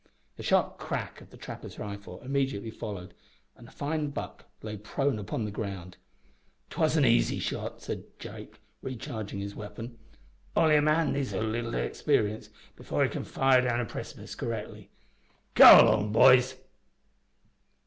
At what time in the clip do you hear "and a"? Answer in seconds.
3.55-3.71